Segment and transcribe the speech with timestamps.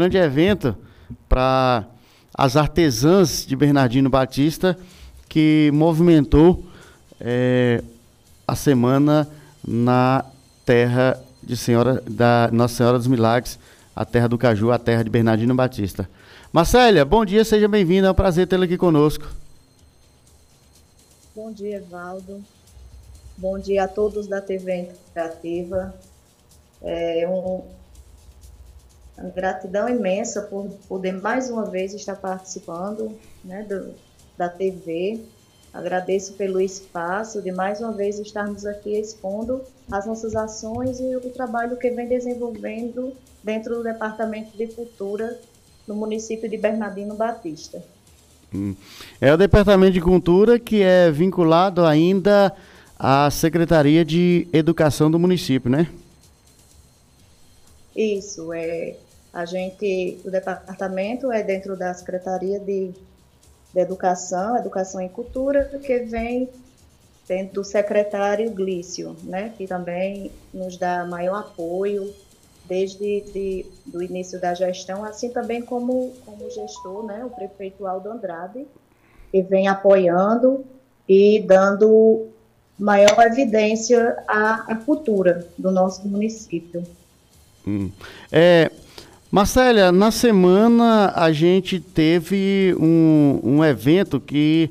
[0.00, 0.74] grande evento
[1.28, 1.84] para
[2.32, 4.78] as artesãs de Bernardino Batista
[5.28, 6.64] que movimentou
[7.20, 7.84] é,
[8.48, 9.28] a semana
[9.62, 10.24] na
[10.64, 13.58] terra de Senhora da Nossa Senhora dos Milagres,
[13.94, 16.08] a terra do Caju, a terra de Bernardino Batista.
[16.50, 19.28] Marcélia, bom dia, seja bem-vinda, é um prazer tê-la aqui conosco.
[21.36, 22.42] Bom dia, Evaldo.
[23.36, 25.94] Bom dia a todos da TV Interativa.
[26.82, 27.62] É um,
[29.28, 33.12] gratidão imensa por poder mais uma vez estar participando
[33.44, 33.94] né, do,
[34.36, 35.20] da TV.
[35.72, 41.30] Agradeço pelo espaço de mais uma vez estarmos aqui expondo as nossas ações e o
[41.30, 43.12] trabalho que vem desenvolvendo
[43.42, 45.38] dentro do Departamento de Cultura
[45.86, 47.82] no município de Bernardino Batista.
[48.52, 48.74] Hum.
[49.20, 52.52] É o Departamento de Cultura que é vinculado ainda
[52.98, 55.86] à Secretaria de Educação do município, né?
[57.94, 58.96] Isso, é
[59.32, 62.92] a gente, o departamento é dentro da Secretaria de,
[63.72, 66.48] de Educação, Educação e Cultura, que vem
[67.28, 72.12] dentro do secretário Glício, né, que também nos dá maior apoio
[72.64, 78.10] desde de, do início da gestão, assim também como, como gestor, né, o prefeito Aldo
[78.10, 78.66] Andrade,
[79.30, 80.64] que vem apoiando
[81.08, 82.28] e dando
[82.76, 86.82] maior evidência à, à cultura do nosso município.
[87.66, 87.90] Hum.
[88.32, 88.70] É,
[89.30, 94.68] Marcélia, na semana a gente teve um, um evento que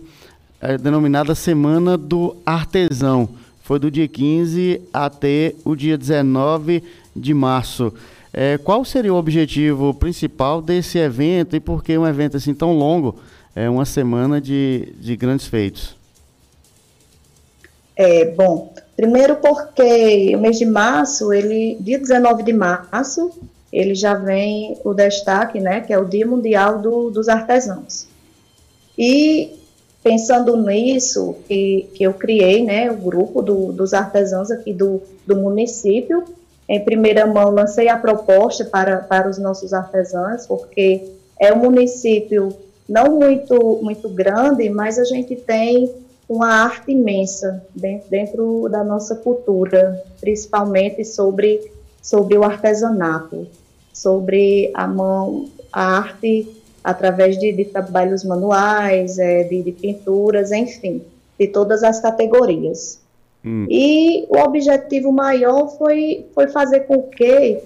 [0.60, 3.30] é denominada Semana do Artesão.
[3.64, 6.84] Foi do dia 15 até o dia 19
[7.16, 7.94] de março.
[8.34, 12.74] É, qual seria o objetivo principal desse evento e por que um evento assim tão
[12.74, 13.18] longo?
[13.56, 15.96] É uma semana de, de grandes feitos.
[17.96, 23.32] É, bom, primeiro porque o mês de março, ele, dia 19 de março,
[23.72, 28.08] ele já vem o destaque, né, que é o Dia Mundial do, dos Artesãos.
[28.98, 29.60] E
[30.04, 35.36] pensando nisso, que, que eu criei, né, o grupo do, dos artesãos aqui do, do
[35.36, 36.24] município,
[36.68, 42.56] em primeira mão lancei a proposta para, para os nossos artesãos, porque é um município
[42.88, 45.94] não muito, muito grande, mas a gente tem
[46.28, 51.72] uma arte imensa dentro, dentro da nossa cultura, principalmente sobre,
[52.02, 53.48] sobre o artesanato
[54.00, 56.48] sobre a mão, a arte
[56.84, 61.02] através de, de trabalhos manuais, é, de, de, pinturas, enfim,
[61.38, 63.00] de todas as categorias.
[63.46, 63.66] Hum.
[63.70, 67.60] E o objetivo maior foi, foi fazer com que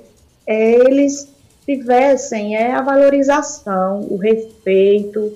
[0.48, 1.30] é, eles
[1.66, 5.34] tivessem é, a valorização, o respeito.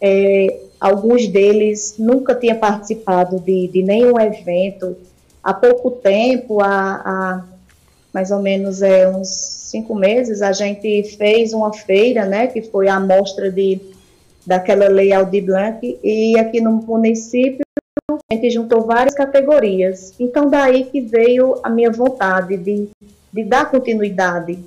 [0.00, 4.96] É, alguns deles nunca tinham participado de, de nenhum evento.
[5.42, 7.44] Há pouco tempo, há, há
[8.12, 12.88] mais ou menos é, uns cinco meses, a gente fez uma feira, né, que foi
[12.88, 13.80] a amostra de,
[14.44, 17.60] daquela lei Aldir Blanc, e aqui no município
[18.10, 20.14] a gente juntou várias categorias.
[20.18, 22.88] Então, daí que veio a minha vontade de,
[23.32, 24.58] de dar continuidade.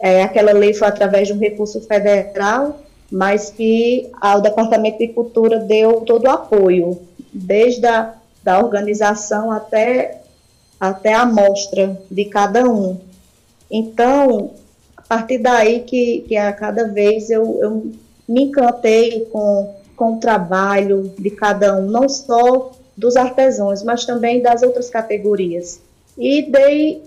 [0.00, 2.80] É, aquela lei foi através de um recurso federal,
[3.10, 7.00] mas que o Departamento de Cultura deu todo o apoio,
[7.32, 8.14] desde a
[8.46, 10.20] da organização até
[10.80, 12.98] até a amostra de cada um.
[13.70, 14.50] Então,
[14.96, 17.92] a partir daí que, que a cada vez eu, eu
[18.28, 24.40] me encantei com, com o trabalho de cada um, não só dos artesãos, mas também
[24.40, 25.80] das outras categorias.
[26.16, 27.02] E dei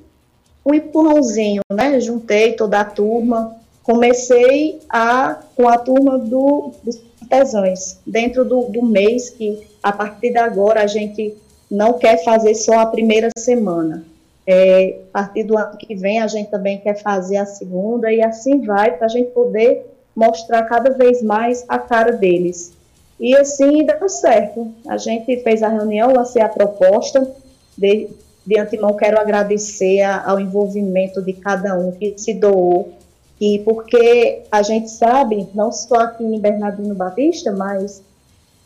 [0.65, 1.99] um empurrãozinho, né?
[1.99, 8.85] Juntei toda a turma, comecei a com a turma do, dos artesãos, dentro do, do
[8.85, 11.35] mês que a partir de agora a gente
[11.69, 14.03] não quer fazer só a primeira semana.
[14.47, 18.21] É, a partir do ano que vem, a gente também quer fazer a segunda, e
[18.21, 19.85] assim vai, para a gente poder
[20.15, 22.73] mostrar cada vez mais a cara deles.
[23.19, 24.73] E assim deu certo.
[24.87, 27.31] A gente fez a reunião, lancei a proposta.
[27.77, 28.09] De,
[28.45, 32.93] de antemão, quero agradecer a, ao envolvimento de cada um que se doou.
[33.39, 38.01] E porque a gente sabe, não só aqui em Bernardino Batista, mas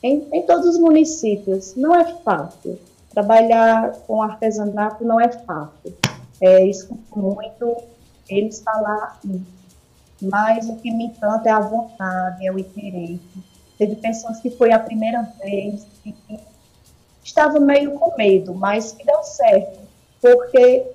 [0.01, 2.79] em, em todos os municípios, não é fácil
[3.13, 5.95] trabalhar com artesanato não é fácil.
[6.41, 7.77] É, escuto muito
[8.27, 9.19] eles falar
[10.23, 13.19] mas o que me encanta é a vontade, é o interesse.
[13.77, 16.15] Teve pessoas que foi a primeira vez que
[17.23, 19.79] estava meio com medo, mas que deu certo,
[20.21, 20.85] porque,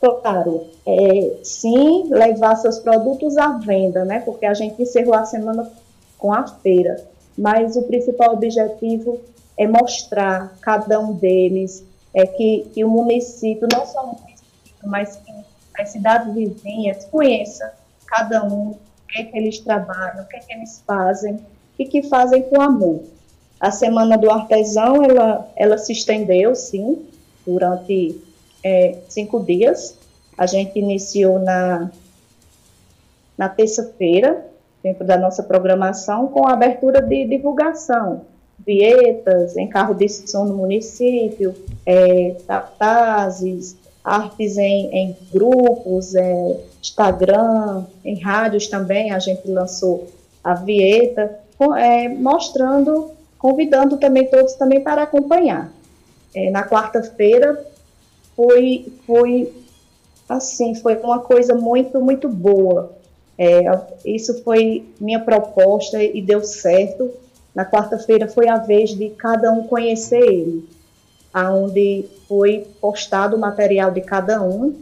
[0.00, 4.20] claro, é, sim, levar seus produtos à venda, né?
[4.20, 5.70] Porque a gente encerrou a semana
[6.18, 7.04] com a feira,
[7.36, 9.20] mas o principal objetivo
[9.56, 11.84] é mostrar cada um deles,
[12.14, 14.42] é que, que o município, não só o município,
[14.84, 15.32] mas que
[15.80, 17.68] as cidades vizinhas conheçam
[18.06, 18.74] cada um,
[19.08, 21.40] que, que eles trabalham, o que, que eles fazem
[21.78, 23.02] e que fazem com amor.
[23.58, 27.06] A Semana do Artesão, ela, ela se estendeu, sim,
[27.46, 28.20] durante
[28.62, 29.96] é, cinco dias.
[30.36, 31.90] A gente iniciou na,
[33.38, 34.46] na terça-feira,
[34.82, 38.22] dentro da nossa programação, com a abertura de divulgação,
[38.66, 41.54] vietas, em carro de som no município,
[41.84, 50.08] é, cartazes, artes em, em grupos, é, Instagram, em rádios também, a gente lançou
[50.42, 51.38] a vieta,
[51.78, 55.72] é, mostrando, convidando também todos também para acompanhar.
[56.34, 57.64] É, na quarta-feira
[58.34, 59.52] foi, foi
[60.28, 62.92] assim, foi uma coisa muito, muito boa.
[63.38, 63.62] É,
[64.04, 67.10] isso foi minha proposta e deu certo.
[67.54, 70.68] Na quarta-feira foi a vez de cada um conhecer ele,
[71.32, 74.74] aonde foi postado o material de cada um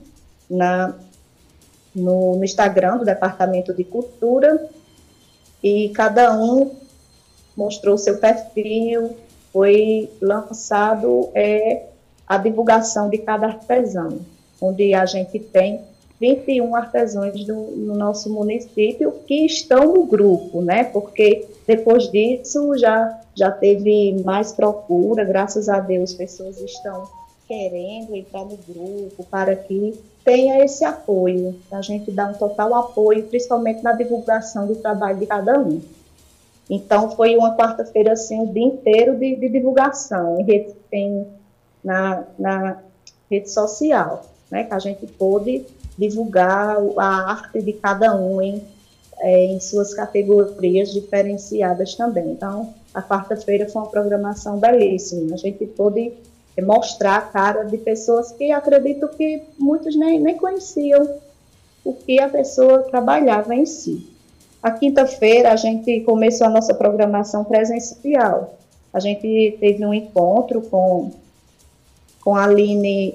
[0.48, 0.94] na,
[1.94, 4.68] no, no Instagram do Departamento de Cultura
[5.62, 6.74] e cada um
[7.56, 9.16] mostrou seu perfil,
[9.52, 11.86] foi lançado é,
[12.26, 14.20] a divulgação de cada artesão,
[14.60, 15.82] onde a gente tem
[16.20, 20.84] 21 artesãos do, no nosso município que estão no grupo, né?
[20.84, 27.08] Porque depois disso já, já teve mais procura, graças a Deus, pessoas estão
[27.48, 31.58] querendo entrar no grupo para que tenha esse apoio.
[31.72, 35.80] A gente dá um total apoio, principalmente na divulgação do trabalho de cada um.
[36.68, 41.26] Então, foi uma quarta-feira, assim, o dia inteiro de, de divulgação em, rede, em
[41.82, 42.78] na, na
[43.28, 45.64] rede social, né, que a gente pôde
[46.00, 48.64] divulgar a arte de cada um em,
[49.18, 52.32] é, em suas categorias diferenciadas também.
[52.32, 55.34] Então, a quarta-feira foi uma programação belíssima.
[55.34, 56.12] A gente pôde
[56.62, 61.08] mostrar a cara de pessoas que acredito que muitos nem, nem conheciam
[61.84, 64.08] o que a pessoa trabalhava em si.
[64.62, 68.58] A quinta-feira a gente começou a nossa programação presencial.
[68.92, 71.12] A gente teve um encontro com,
[72.22, 73.14] com a Aline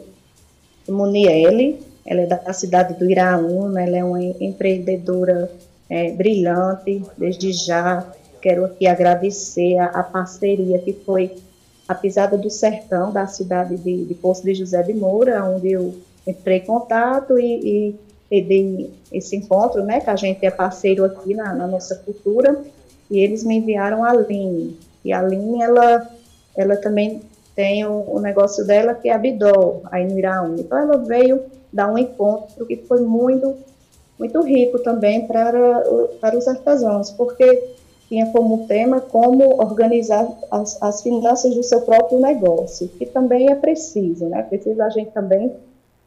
[0.87, 5.49] Muniele, ela é da cidade do Iraúna, ela é uma empreendedora
[5.89, 8.05] é, brilhante, desde já
[8.41, 11.35] quero aqui agradecer a, a, parceria que foi
[11.87, 15.95] a Pisada do Sertão, da cidade de, de Poço de José de Moura, onde eu
[16.27, 17.95] entrei em contato e,
[18.31, 22.59] e, e esse encontro, né, que a gente é parceiro aqui na, na nossa cultura,
[23.09, 26.07] e eles me enviaram a Aline, e a Aline, ela,
[26.55, 27.21] ela também
[27.55, 31.41] tem o, o negócio dela que é a Bidol, aí no Iraúna, então ela veio
[31.75, 33.53] dar um encontro que foi muito,
[34.17, 35.83] muito rico também para,
[36.21, 37.75] para os artesãos, porque
[38.07, 43.55] tinha como tema como organizar as, as finanças do seu próprio negócio, que também é
[43.55, 44.41] preciso, né?
[44.43, 45.51] Precisa a gente também,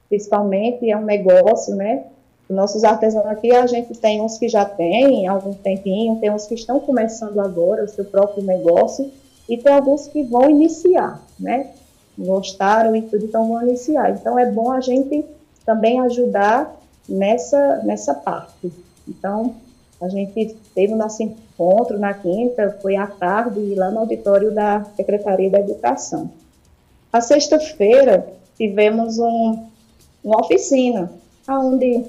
[0.08, 2.04] principalmente, é um negócio, né?
[2.48, 6.54] Nossos artesãos aqui, a gente tem uns que já têm algum tempinho, tem uns que
[6.54, 9.10] estão começando agora o seu próprio negócio,
[9.46, 11.72] e tem alguns que vão iniciar, né?
[12.16, 14.12] Gostaram e tudo, então vão iniciar.
[14.12, 15.26] Então é bom a gente
[15.68, 16.74] também ajudar
[17.06, 18.72] nessa, nessa parte.
[19.06, 19.54] Então,
[20.00, 24.86] a gente teve o nosso encontro na quinta, foi à tarde, lá no auditório da
[24.96, 26.30] Secretaria da Educação.
[27.12, 28.26] A sexta-feira,
[28.56, 29.66] tivemos um,
[30.24, 31.12] uma oficina,
[31.46, 32.02] onde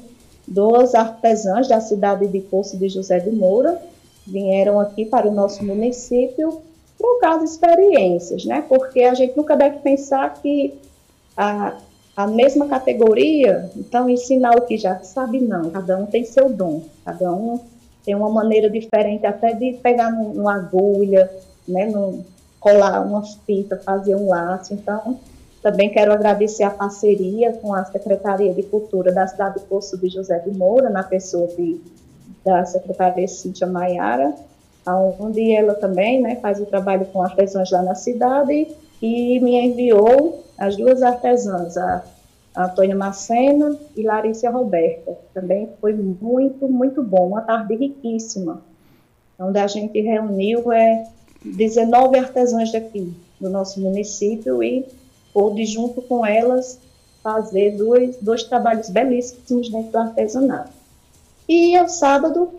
[0.47, 3.77] duas artesãs da cidade de Poço de José de Moura
[4.25, 6.61] vieram aqui para o nosso município
[6.97, 8.63] trocar as experiências, né?
[8.69, 10.80] Porque a gente nunca deve pensar que
[11.35, 11.75] a,
[12.19, 15.69] a mesma categoria, então ensinar o que já sabe, não.
[15.69, 17.61] Cada um tem seu dom, cada um
[18.04, 21.31] tem uma maneira diferente até de pegar numa agulha,
[21.66, 22.26] né, no,
[22.59, 24.73] colar uma fita, fazer um laço.
[24.73, 25.18] Então,
[25.61, 30.09] também quero agradecer a parceria com a Secretaria de Cultura da cidade de Poço de
[30.09, 31.80] José de Moura, na pessoa de,
[32.44, 34.35] da Secretaria Cíntia Maiara,
[35.18, 38.68] onde ela também né, faz o trabalho com artesãos lá na cidade
[39.02, 42.04] e me enviou as duas artesãs, a
[42.56, 45.18] Antônia Macena e Larissa Roberta.
[45.33, 48.61] Também foi muito, muito bom, uma tarde riquíssima,
[49.39, 51.07] onde a gente reuniu é,
[51.44, 54.85] 19 artesãs daqui, do nosso município, e
[55.33, 56.80] pude, junto com elas,
[57.23, 60.71] fazer dois, dois trabalhos belíssimos dentro do artesanato.
[61.47, 62.51] E ao sábado,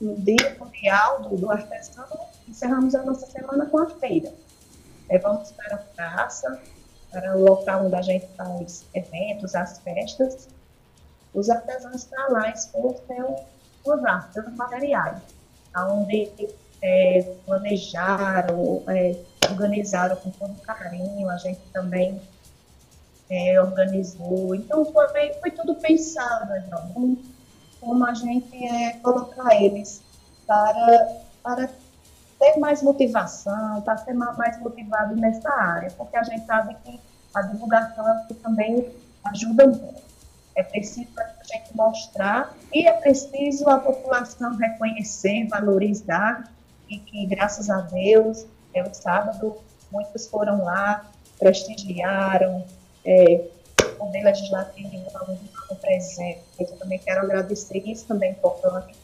[0.00, 2.04] no Dia Mundial do, do Artesão,
[2.48, 4.32] encerramos a nossa semana com a feira.
[5.08, 6.60] Levamos para a praça,
[7.34, 10.48] o local onde a gente faz eventos, as festas,
[11.32, 13.02] os artesãos estão lá expostos
[13.84, 15.18] suas artes, seus materiais,
[15.76, 16.30] onde
[16.82, 19.16] é, planejaram, é,
[19.50, 22.20] organizaram com todo carinho, a gente também
[23.30, 24.54] é, organizou.
[24.54, 27.16] Então, foi, foi tudo pensado, então, com,
[27.80, 30.02] como a gente é, colocar eles
[30.46, 31.70] para, para
[32.38, 37.00] ter mais motivação, para ser mais motivado nessa área, porque a gente sabe que
[37.34, 38.90] a divulgação é também
[39.24, 40.06] ajuda muito.
[40.54, 46.50] É preciso a gente mostrar e é preciso a população reconhecer, valorizar
[46.88, 49.56] e que, graças a Deus, é o sábado,
[49.90, 52.64] muitos foram lá, prestigiaram,
[53.04, 53.48] é,
[53.82, 55.36] o Poder Legislativo estava
[55.80, 56.40] presente.
[56.58, 58.94] Eu também quero agradecer, isso também é importante,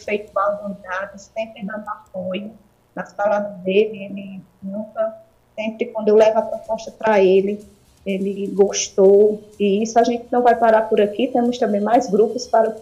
[0.00, 2.52] o prefeito Valdondado sempre dando apoio.
[2.94, 5.14] Nas palavras dele, ele nunca,
[5.54, 7.64] sempre quando eu levo a proposta para ele,
[8.04, 9.42] ele gostou.
[9.58, 12.74] E isso a gente não vai parar por aqui, temos também mais grupos para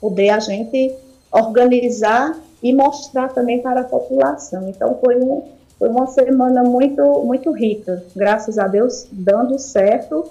[0.00, 0.94] poder a gente
[1.30, 4.68] organizar e mostrar também para a população.
[4.68, 5.44] Então, foi, um,
[5.78, 10.24] foi uma semana muito, muito rica, graças a Deus, dando certo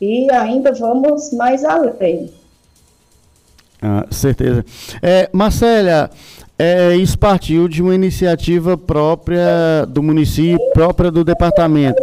[0.00, 2.32] e ainda vamos mais além.
[3.80, 4.64] Ah, certeza.
[5.02, 6.10] É, Marcélia,
[6.58, 12.02] é, isso partiu de uma iniciativa própria do município, própria do departamento.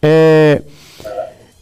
[0.00, 0.62] É,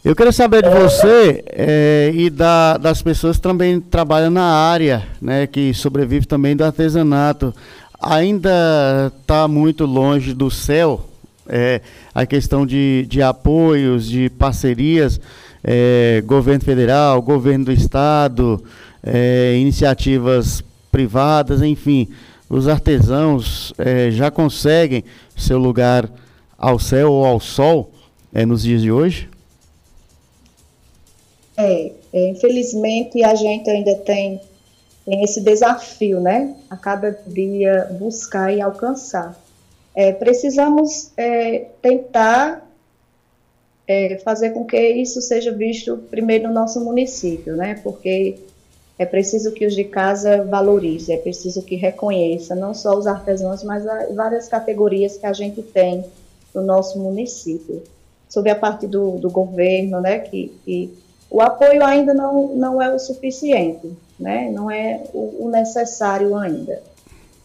[0.03, 5.03] eu quero saber de você é, e da, das pessoas que também trabalham na área,
[5.21, 7.53] né, que sobrevive também do artesanato.
[8.01, 11.05] Ainda está muito longe do céu
[11.47, 11.81] é,
[12.15, 15.19] a questão de, de apoios, de parcerias,
[15.63, 18.63] é, governo federal, governo do estado,
[19.03, 22.09] é, iniciativas privadas, enfim,
[22.49, 25.03] os artesãos é, já conseguem
[25.37, 26.09] seu lugar
[26.57, 27.91] ao céu ou ao sol
[28.33, 29.29] é, nos dias de hoje?
[31.57, 34.41] É, é, infelizmente a gente ainda tem,
[35.05, 36.55] tem esse desafio, né?
[36.69, 39.39] A cada dia buscar e alcançar.
[39.95, 42.65] É, precisamos é, tentar
[43.87, 47.79] é, fazer com que isso seja visto primeiro no nosso município, né?
[47.83, 48.37] Porque
[48.97, 53.63] é preciso que os de casa valorizem, é preciso que reconheça não só os artesãos,
[53.63, 53.83] mas
[54.15, 56.05] várias categorias que a gente tem
[56.53, 57.81] no nosso município.
[58.29, 60.19] Sobre a parte do, do governo, né?
[60.19, 60.93] Que, que
[61.29, 64.49] o apoio ainda não, não é o suficiente, né?
[64.51, 66.81] Não é o, o necessário ainda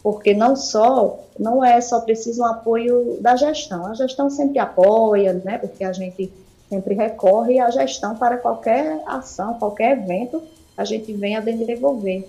[0.07, 3.87] porque não só não é só preciso um apoio da gestão.
[3.87, 5.59] A gestão sempre apoia, né?
[5.59, 6.33] Porque a gente
[6.69, 10.41] sempre recorre à gestão para qualquer ação, qualquer evento,
[10.76, 12.28] a gente vem a desenvolver.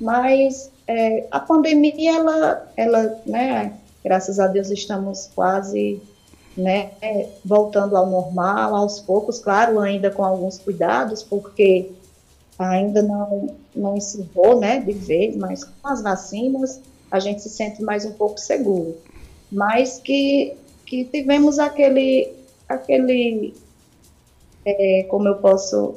[0.00, 3.74] Mas é, a pandemia, ela, ela, né?
[4.04, 6.00] Graças a Deus estamos quase,
[6.56, 6.90] né?
[7.44, 11.90] Voltando ao normal, aos poucos, claro, ainda com alguns cuidados, porque
[12.58, 14.80] ainda não não encerrou, né?
[14.80, 16.80] De vez, mas com as vacinas
[17.10, 18.96] a gente se sente mais um pouco seguro.
[19.50, 22.34] Mas que, que tivemos aquele,
[22.68, 23.54] aquele
[24.64, 25.94] é, como eu posso,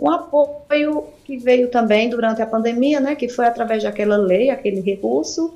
[0.00, 4.80] um apoio que veio também durante a pandemia, né, que foi através daquela lei, aquele
[4.80, 5.54] recurso,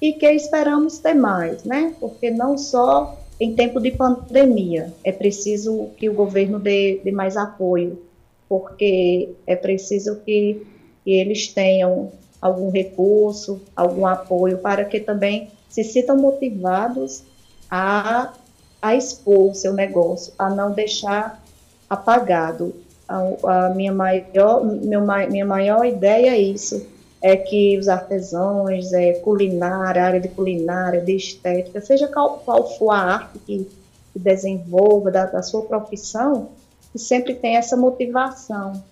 [0.00, 5.90] e que esperamos ter mais, né, porque não só em tempo de pandemia é preciso
[5.98, 8.02] que o governo dê, dê mais apoio,
[8.48, 10.66] porque é preciso que,
[11.04, 17.24] que eles tenham algum recurso, algum apoio, para que também se sintam motivados
[17.70, 18.32] a,
[18.80, 21.42] a expor o seu negócio, a não deixar
[21.90, 22.85] apagado.
[23.08, 26.86] A, a minha, maior, meu, minha maior ideia é isso,
[27.22, 32.90] é que os artesãos, é, culinária, área de culinária, de estética, seja qual, qual for
[32.90, 33.68] a arte que,
[34.12, 36.48] que desenvolva da, da sua profissão,
[36.92, 38.82] que sempre tem essa motivação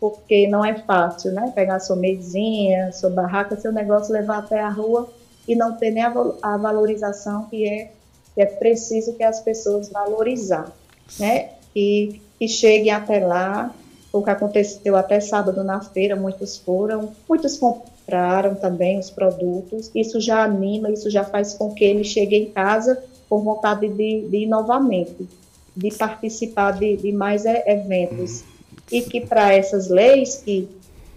[0.00, 1.52] porque não é fácil, né?
[1.54, 5.12] Pegar sua mesinha, sua barraca, seu negócio, levar até a rua
[5.46, 7.92] e não ter nem a, a valorização que é,
[8.34, 10.72] que é preciso que as pessoas valorizar,
[11.18, 11.50] né?
[11.76, 13.70] E que cheguem até lá,
[14.10, 20.18] o que aconteceu até sábado na feira, muitos foram, muitos compraram também os produtos, isso
[20.18, 24.36] já anima, isso já faz com que eles cheguem em casa com vontade de, de
[24.38, 25.28] ir novamente,
[25.76, 28.42] de participar de, de mais eventos.
[28.90, 30.66] E que para essas leis que,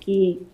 [0.01, 0.45] que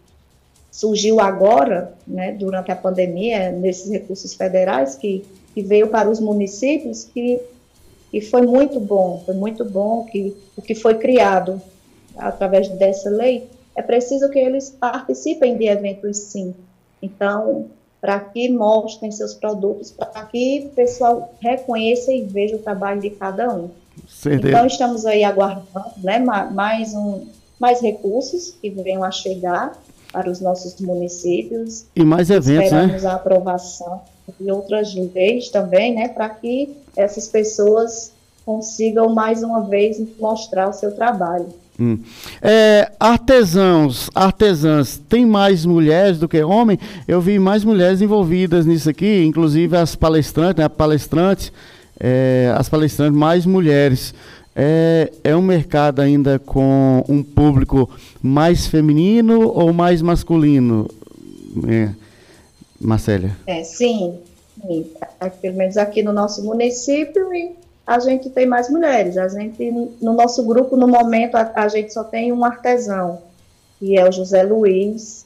[0.72, 7.04] surgiu agora, né, durante a pandemia, nesses recursos federais que, que veio para os municípios,
[7.04, 7.42] que,
[8.12, 11.62] que foi muito bom, foi muito bom que o que foi criado
[12.18, 16.54] através dessa lei, é preciso que eles participem de eventos sim.
[17.02, 17.68] Então,
[18.02, 23.10] para que mostrem seus produtos, para que o pessoal reconheça e veja o trabalho de
[23.12, 23.70] cada um.
[24.08, 24.50] Certeza.
[24.50, 27.26] Então estamos aí aguardando né, mais, um,
[27.60, 29.78] mais recursos que venham a chegar
[30.12, 31.86] para os nossos municípios.
[31.96, 33.10] E mais eventos, Esperamos né?
[33.10, 34.02] a aprovação
[34.40, 38.12] de outras leis também, né, para que essas pessoas
[38.46, 41.48] consigam mais uma vez mostrar o seu trabalho.
[41.80, 41.98] Hum.
[42.42, 46.80] É, artesãos, artesãs, tem mais mulheres do que homens?
[47.08, 51.54] Eu vi mais mulheres envolvidas nisso aqui, inclusive as palestrantes, né, palestrantes,
[51.98, 54.14] é, as palestrantes mais mulheres.
[54.54, 57.90] É, é um mercado ainda com um público
[58.22, 60.86] mais feminino ou mais masculino,
[61.66, 61.92] é,
[62.80, 63.36] Marcélia?
[63.46, 64.20] É, sim,
[64.62, 64.92] sim.
[65.42, 67.56] Pelo menos aqui no nosso município e
[67.86, 69.18] a gente tem mais mulheres.
[69.18, 69.72] A gente,
[70.02, 73.20] no nosso grupo, no momento, a, a gente só tem um artesão,
[73.80, 75.26] que é o José Luiz,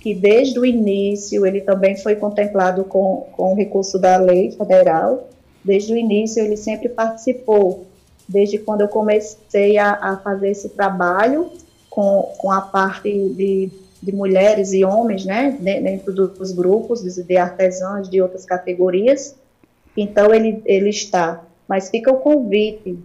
[0.00, 5.28] que desde o início ele também foi contemplado com, com o recurso da lei federal.
[5.64, 7.86] Desde o início ele sempre participou,
[8.28, 11.50] desde quando eu comecei a, a fazer esse trabalho
[11.90, 13.70] com, com a parte de,
[14.04, 19.34] de mulheres e homens, né, dentro dos grupos de artesãos de outras categorias.
[19.96, 22.98] Então ele, ele está mas fica o convite.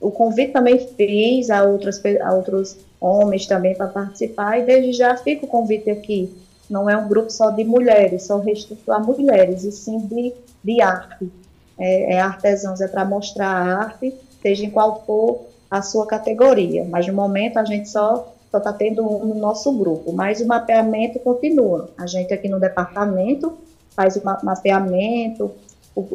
[0.00, 5.16] O convite também fiz a, outras, a outros homens também para participar, e desde já
[5.16, 6.34] fica o convite aqui.
[6.68, 10.32] Não é um grupo só de mulheres, só restrito a mulheres, e sim de,
[10.62, 11.30] de arte.
[11.78, 16.84] É, é artesãos, é para mostrar a arte, seja em qual for a sua categoria.
[16.84, 20.46] Mas no momento a gente só só está tendo um no nosso grupo, mas o
[20.46, 21.88] mapeamento continua.
[21.98, 23.56] A gente aqui no departamento
[23.96, 25.50] faz o mapeamento,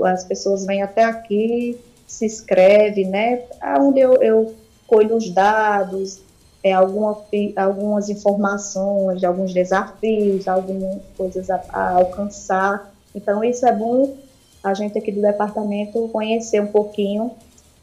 [0.06, 3.42] as pessoas vêm até aqui, se inscrevem, né?
[3.80, 4.54] Onde eu, eu
[4.86, 6.20] colho os dados,
[6.64, 7.18] é, alguma,
[7.56, 12.94] algumas informações, alguns desafios, algumas coisas a, a, alcançar.
[13.16, 14.16] Então, isso é bom
[14.64, 17.32] a gente aqui do departamento conhecer um pouquinho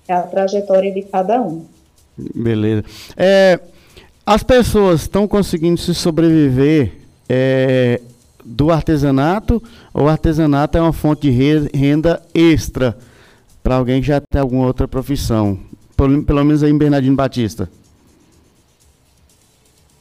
[0.08, 1.64] a trajetória de cada um.
[2.16, 2.84] Beleza.
[3.16, 3.58] É,
[4.26, 6.92] as pessoas estão conseguindo se sobreviver
[7.28, 8.00] é,
[8.44, 9.62] do artesanato,
[9.92, 12.96] ou o artesanato é uma fonte de renda extra
[13.62, 15.58] para alguém que já tem alguma outra profissão,
[15.96, 17.68] pelo, pelo menos aí em Bernardino Batista?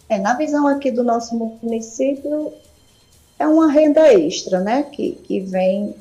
[0.07, 2.53] É, na visão aqui do nosso município,
[3.39, 5.95] é uma renda extra, né, que, que vem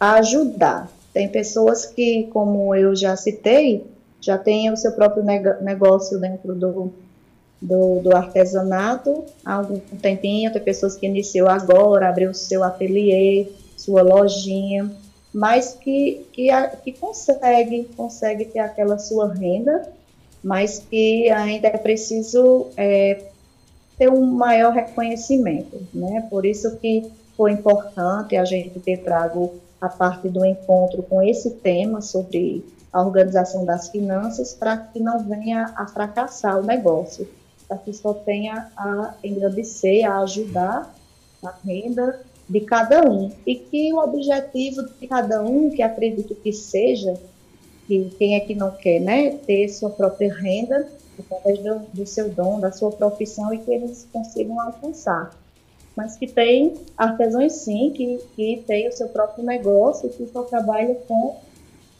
[0.00, 0.90] ajudar.
[1.12, 3.86] Tem pessoas que, como eu já citei,
[4.20, 5.24] já têm o seu próprio
[5.62, 6.92] negócio dentro do,
[7.66, 14.02] do, do artesanato há algum tempinho, tem pessoas que iniciou agora, abriu seu ateliê, sua
[14.02, 14.90] lojinha,
[15.34, 16.48] mas que, que,
[16.84, 19.88] que consegue, consegue ter aquela sua renda,
[20.42, 23.24] mas que ainda é preciso é,
[23.98, 26.26] ter um maior reconhecimento, né?
[26.30, 31.50] Por isso que foi importante a gente ter trago a parte do encontro com esse
[31.50, 37.28] tema sobre a organização das finanças para que não venha a fracassar o negócio
[37.74, 40.94] que só tenha a engrandecer, a ajudar
[41.42, 43.32] a renda de cada um.
[43.46, 47.18] E que o objetivo de cada um, que acredito que seja,
[47.86, 50.86] que quem é que não quer, né, ter sua própria renda
[51.18, 55.34] através do, do seu dom, da sua profissão e que eles consigam alcançar.
[55.96, 60.94] Mas que tem artesãos, sim, que, que tem o seu próprio negócio, que só trabalha
[61.08, 61.36] com,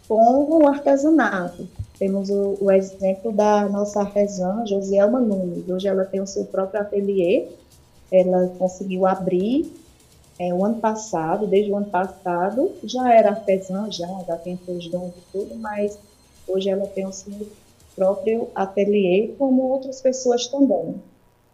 [0.07, 1.67] com o artesanato.
[1.99, 5.69] Temos o, o, exemplo da nossa artesã, Josielma Nunes.
[5.69, 7.49] Hoje ela tem o seu próprio ateliê.
[8.13, 9.73] Ela conseguiu abrir
[10.39, 12.73] é, o ano passado, desde o ano passado.
[12.85, 15.99] Já era artesã, já, já tem seus dons e tudo, mas
[16.47, 17.49] hoje ela tem o seu
[17.95, 20.97] próprio ateliê, como outras pessoas também.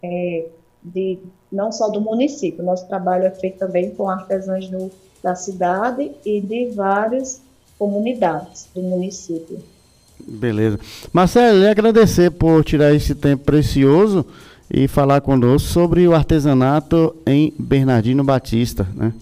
[0.03, 0.47] É,
[0.83, 4.91] de, não só do município, nosso trabalho é feito também com artesãs do,
[5.23, 7.41] da cidade e de várias
[7.79, 9.63] comunidades do município.
[10.27, 10.79] Beleza.
[11.13, 14.25] Marcelo, agradecer por tirar esse tempo precioso
[14.71, 19.13] e falar conosco sobre o artesanato em Bernardino Batista, né?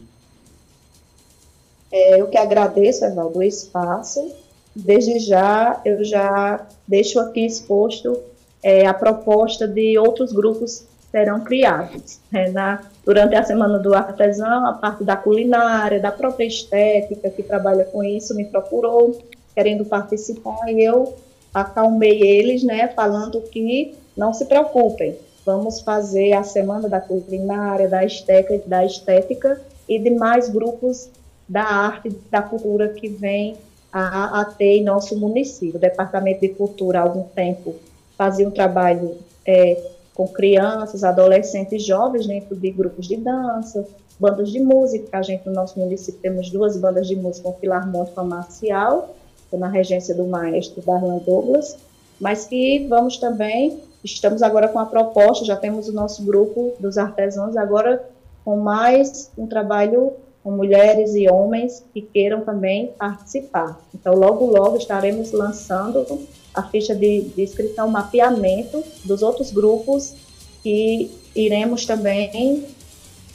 [1.92, 4.30] É, eu que agradeço, Evaldo, o espaço.
[4.76, 8.16] Desde já, eu já deixo aqui exposto
[8.62, 12.20] é, a proposta de outros grupos serão criados.
[12.30, 12.50] Né?
[12.50, 17.84] Na, durante a Semana do Artesão, a parte da culinária, da própria estética, que trabalha
[17.84, 19.18] com isso, me procurou
[19.54, 21.14] querendo participar e eu
[21.52, 28.04] acalmei eles, né, falando que não se preocupem, vamos fazer a semana da culinária, da
[28.04, 31.08] estética, da estética e de mais grupos
[31.48, 33.56] da arte, da cultura que vem
[33.92, 35.76] a, a ter em nosso município.
[35.76, 37.74] O Departamento de Cultura, há algum tempo,
[38.16, 39.82] fazia um trabalho é,
[40.14, 43.84] com crianças, adolescentes jovens dentro de grupos de dança,
[44.18, 45.18] bandas de música.
[45.18, 49.16] A gente, no nosso município, temos duas bandas de música, um filarmônico marcial
[49.56, 51.76] na regência do maestro Darlan Douglas,
[52.20, 56.98] mas que vamos também, estamos agora com a proposta, já temos o nosso grupo dos
[56.98, 58.04] artesãos, agora
[58.44, 63.78] com mais um trabalho com mulheres e homens que queiram também participar.
[63.94, 70.14] Então, logo, logo estaremos lançando a ficha de, de inscrição, mapeamento dos outros grupos
[70.62, 72.64] que iremos também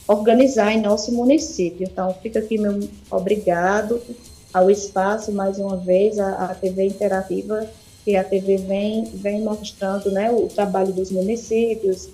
[0.07, 1.87] organizar em nosso município.
[1.89, 4.01] Então, fica aqui meu obrigado
[4.55, 7.67] ao espaço, mais uma vez, a, a TV Interativa,
[8.05, 12.07] que a TV vem, vem mostrando né, o trabalho dos municípios,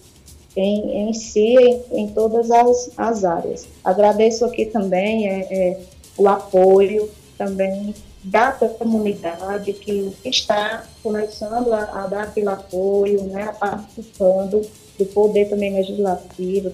[0.57, 3.67] em, em si, em, em todas as, as áreas.
[3.83, 5.79] Agradeço aqui também é, é,
[6.17, 14.65] o apoio também da comunidade que está começando a, a dar aquele apoio, né, participando
[14.97, 16.69] do poder também legislativo,